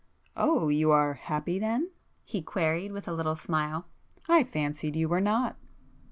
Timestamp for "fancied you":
4.45-5.07